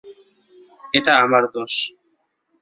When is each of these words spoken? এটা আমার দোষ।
এটা 0.93 1.11
আমার 1.23 1.43
দোষ। 1.53 1.73